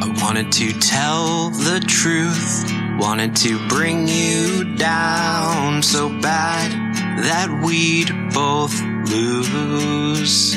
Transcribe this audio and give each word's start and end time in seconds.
I 0.00 0.06
wanted 0.22 0.52
to 0.52 0.72
tell 0.80 1.50
the 1.50 1.80
truth, 1.86 2.64
wanted 2.98 3.36
to 3.36 3.58
bring 3.68 4.08
you 4.08 4.76
down 4.76 5.82
so 5.82 6.08
bad 6.20 6.70
that 7.22 7.62
we'd 7.64 8.10
both 8.32 8.74
lose. 9.08 10.56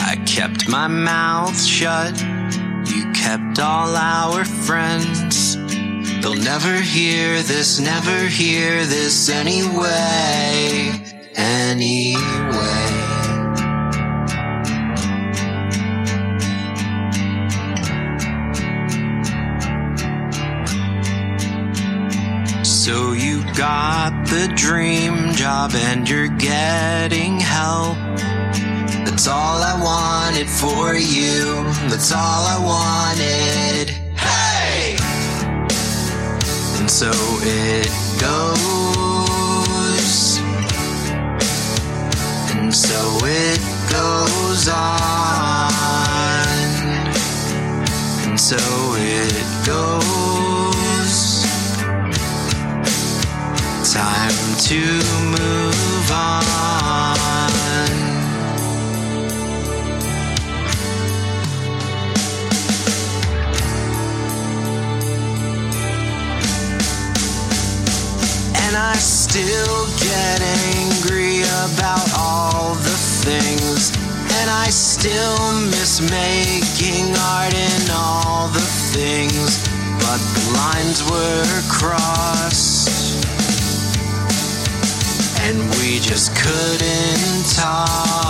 I 0.00 0.16
kept 0.26 0.68
my 0.68 0.88
mouth 0.88 1.62
shut, 1.62 2.20
you 2.20 3.12
kept 3.12 3.58
all 3.58 3.94
our 3.96 4.44
friends. 4.44 5.56
They'll 6.24 6.34
never 6.36 6.80
hear 6.80 7.42
this, 7.42 7.78
never 7.78 8.28
hear 8.28 8.86
this 8.86 9.28
anyway, 9.28 10.90
anyway. 11.36 12.54
So 22.62 23.12
you 23.12 23.44
got 23.52 24.24
the 24.24 24.50
dream 24.56 25.34
job 25.34 25.72
and 25.74 26.08
you're 26.08 26.28
getting 26.28 27.38
help. 27.38 27.98
That's 29.04 29.28
all 29.28 29.62
I 29.62 29.78
wanted 29.78 30.48
for 30.48 30.94
you. 30.94 31.64
That's 31.90 32.12
all 32.12 32.46
I 32.46 32.58
wanted. 32.64 33.93
So 36.94 37.10
it 37.42 37.90
goes. 38.20 38.38
And 42.54 42.72
so 42.72 43.18
it 43.24 43.60
goes 43.90 44.68
on. 44.68 45.72
And 48.28 48.38
so 48.40 48.56
it 48.96 49.44
goes. 49.66 51.42
Time 53.92 54.56
to 54.68 54.80
move 55.32 55.53
still 69.34 69.86
get 69.98 70.40
angry 70.76 71.40
about 71.66 72.06
all 72.16 72.74
the 72.74 72.96
things. 73.26 73.90
And 74.38 74.48
I 74.48 74.70
still 74.70 75.60
miss 75.74 76.00
making 76.00 77.16
art 77.18 77.52
and 77.52 77.90
all 77.90 78.46
the 78.46 78.68
things. 78.94 79.66
But 79.98 80.20
the 80.36 80.44
lines 80.54 81.02
were 81.10 81.62
crossed. 81.68 82.86
And 85.40 85.58
we 85.80 85.98
just 85.98 86.30
couldn't 86.36 87.56
talk. 87.56 88.23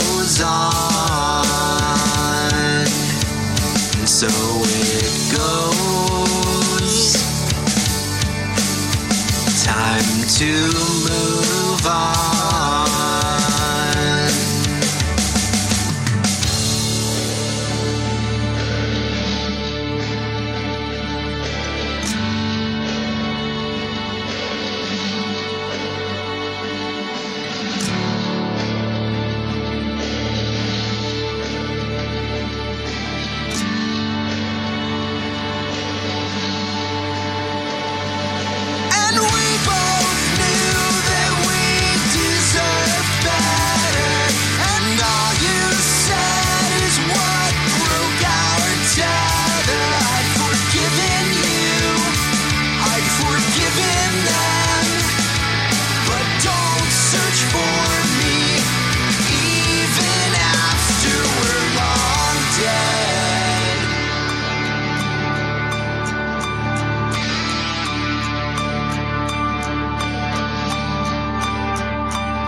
Goes 0.00 0.42
on. 0.42 1.44
And 3.98 4.08
so 4.08 4.28
it 4.28 5.14
goes. 5.36 6.96
Time 9.64 10.28
to 10.38 10.50
move 11.08 11.86
on. 11.86 12.65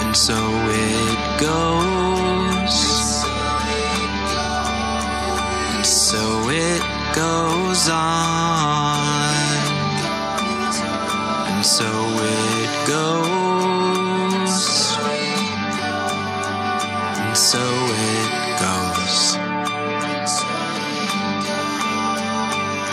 And 0.08 0.16
so 0.16 0.32
it 0.32 1.38
goes. 1.38 2.76
And 5.76 5.84
so 5.84 6.48
it 6.48 6.82
goes 7.14 7.90
on. 7.90 9.04
And 11.52 11.62
so 11.62 11.84
it 11.84 12.88
goes. 12.88 13.26
And 17.20 17.36
so 17.36 17.60
it 17.60 18.30
goes. 18.64 19.36